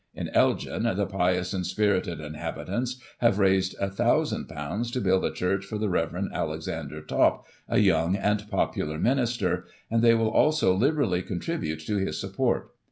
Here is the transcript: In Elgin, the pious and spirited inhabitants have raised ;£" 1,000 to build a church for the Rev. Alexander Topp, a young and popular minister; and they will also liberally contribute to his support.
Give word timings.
In 0.15 0.29
Elgin, 0.29 0.81
the 0.81 1.05
pious 1.05 1.53
and 1.53 1.63
spirited 1.63 2.19
inhabitants 2.19 2.99
have 3.19 3.37
raised 3.37 3.75
;£" 3.37 3.75
1,000 3.79 4.47
to 4.93 4.99
build 4.99 5.23
a 5.23 5.29
church 5.29 5.63
for 5.63 5.77
the 5.77 5.89
Rev. 5.89 6.27
Alexander 6.33 7.01
Topp, 7.01 7.45
a 7.69 7.77
young 7.77 8.15
and 8.15 8.49
popular 8.49 8.97
minister; 8.97 9.67
and 9.91 10.01
they 10.01 10.15
will 10.15 10.31
also 10.31 10.73
liberally 10.75 11.21
contribute 11.21 11.81
to 11.81 11.97
his 11.97 12.19
support. 12.19 12.71